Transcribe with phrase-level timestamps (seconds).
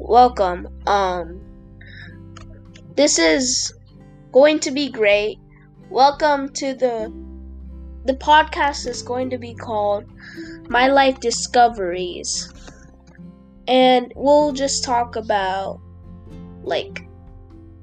[0.00, 0.66] welcome.
[0.86, 1.40] Um,
[2.96, 3.72] this is
[4.32, 5.38] going to be great.
[5.90, 7.12] Welcome to the
[8.06, 10.04] the podcast is going to be called
[10.68, 12.50] My Life Discoveries.
[13.68, 15.80] And we'll just talk about
[16.62, 17.06] like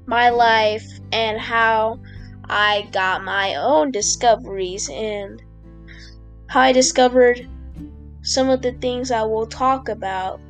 [0.06, 2.00] my life and how
[2.44, 5.40] I got my own discoveries and
[6.48, 7.48] how I discovered
[8.22, 10.40] some of the things I will talk about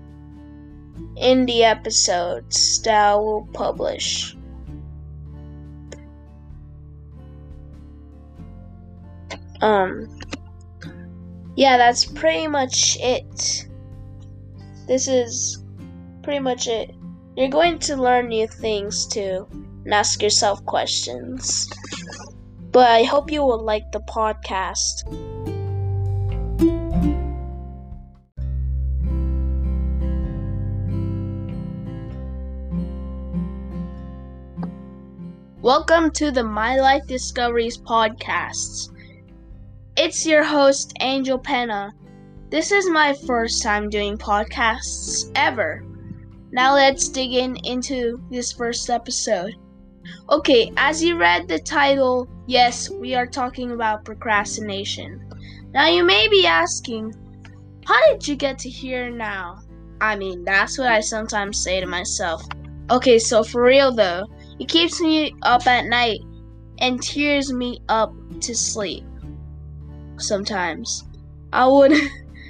[1.16, 4.37] in the episodes that I will publish.
[9.61, 10.19] Um,
[11.57, 13.69] yeah, that's pretty much it.
[14.87, 15.65] This is
[16.23, 16.95] pretty much it.
[17.37, 19.46] You're going to learn new things too
[19.85, 21.69] and ask yourself questions.
[22.71, 25.05] But I hope you will like the podcast.
[35.69, 38.88] Welcome to the My Life Discoveries podcasts.
[39.99, 41.93] It's your host, Angel Penna.
[42.49, 45.85] This is my first time doing podcasts ever.
[46.52, 49.57] Now let's dig in into this first episode.
[50.30, 55.21] Okay, as you read the title, yes, we are talking about procrastination.
[55.74, 57.13] Now you may be asking,
[57.85, 59.61] how did you get to here now?
[60.01, 62.43] I mean, that's what I sometimes say to myself.
[62.91, 64.25] Okay, so for real though,
[64.59, 66.20] it keeps me up at night
[66.78, 69.04] and tears me up to sleep.
[70.19, 71.04] Sometimes
[71.53, 71.92] I would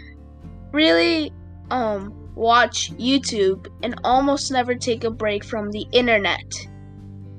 [0.72, 1.32] really
[1.70, 6.52] um watch YouTube and almost never take a break from the internet.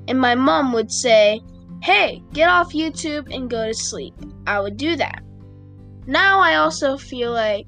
[0.08, 1.40] And my mom would say,
[1.82, 4.14] "Hey, get off YouTube and go to sleep."
[4.46, 5.22] I would do that.
[6.06, 7.66] Now I also feel like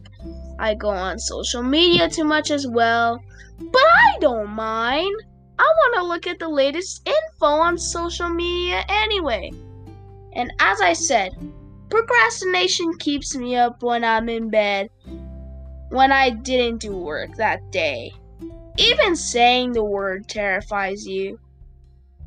[0.59, 3.21] I go on social media too much as well,
[3.59, 5.15] but I don't mind.
[5.59, 9.53] I want to look at the latest info on social media anyway.
[10.33, 11.33] And as I said,
[11.91, 14.89] procrastination keeps me up when I'm in bed
[15.91, 18.13] when I didn't do work that day.
[18.79, 21.39] Even saying the word terrifies you.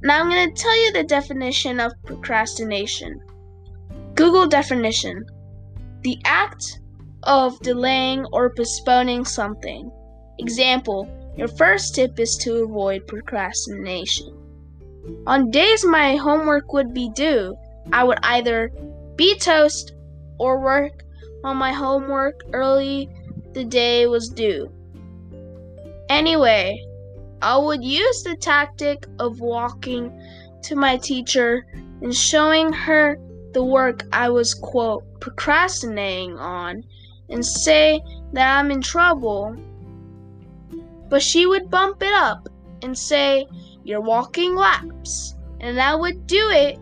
[0.03, 3.19] Now I'm going to tell you the definition of procrastination.
[4.13, 5.25] Google definition
[6.05, 6.79] the act
[7.23, 9.91] of delaying or postponing something.
[10.37, 11.07] Example
[11.37, 14.33] your first tip is to avoid procrastination.
[15.27, 17.57] On days my homework would be due,
[17.91, 18.71] I would either
[19.15, 19.93] be toast
[20.39, 21.03] or work
[21.43, 23.09] on my homework early
[23.53, 24.71] the day was due.
[26.09, 26.83] Anyway,
[27.41, 30.11] I would use the tactic of walking
[30.63, 31.65] to my teacher
[32.01, 33.19] and showing her
[33.53, 36.83] the work I was, quote, procrastinating on
[37.29, 38.01] and say
[38.33, 39.55] that I'm in trouble
[41.09, 42.47] but she would bump it up
[42.81, 43.47] and say,
[43.83, 45.35] You're walking laps.
[45.59, 46.79] And that would do it,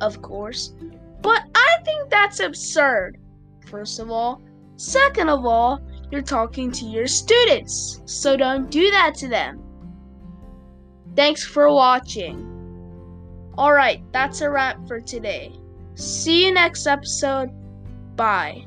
[0.00, 0.74] of course.
[1.22, 3.18] But I think that's absurd,
[3.66, 4.42] first of all.
[4.76, 9.62] Second of all, you're talking to your students, so don't do that to them.
[11.14, 12.52] Thanks for watching.
[13.56, 15.58] Alright, that's a wrap for today.
[15.94, 17.50] See you next episode.
[18.16, 18.66] Bye.